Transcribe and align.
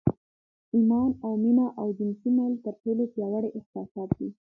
ایمان 0.75 1.09
او 1.23 1.31
مینه 1.43 1.65
او 1.79 1.87
جنسي 1.97 2.29
میل 2.37 2.53
تر 2.65 2.73
ټولو 2.83 3.03
پیاوړي 3.13 3.49
احساسات 3.57 4.09
دي 4.19 4.29